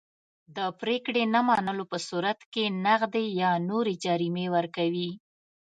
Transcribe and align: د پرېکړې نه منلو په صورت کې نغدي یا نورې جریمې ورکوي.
د 0.55 0.57
پرېکړې 0.79 1.23
نه 1.33 1.41
منلو 1.47 1.83
په 1.91 1.97
صورت 2.07 2.39
کې 2.53 2.63
نغدي 2.85 3.25
یا 3.41 3.51
نورې 3.69 3.93
جریمې 4.05 4.45
ورکوي. 4.55 5.09